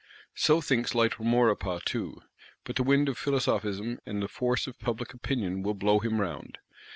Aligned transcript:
So 0.33 0.61
thinks 0.61 0.95
light 0.95 1.19
Maurepas 1.19 1.83
too; 1.85 2.23
but 2.63 2.75
the 2.75 2.81
wind 2.81 3.07
of 3.07 3.19
Philosophism 3.19 3.99
and 4.03 4.27
force 4.31 4.65
of 4.65 4.79
public 4.79 5.13
opinion 5.13 5.61
will 5.61 5.75
blow 5.75 5.99
him 5.99 6.19
round. 6.19 6.57